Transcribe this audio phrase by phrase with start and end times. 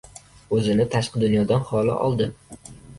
[0.59, 2.33] O‘zini tashqi dunyodan xoli oldi.